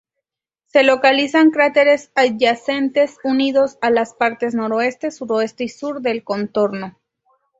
Se 0.65 0.81
localizan 0.81 1.51
cráteres 1.51 2.11
adyacentes 2.15 3.19
unidos 3.23 3.77
a 3.81 3.91
las 3.91 4.15
partes 4.15 4.55
noreste, 4.55 5.11
suroeste 5.11 5.65
y 5.65 5.69
sur 5.69 6.01
del 6.01 6.23
contorno. 6.23 6.97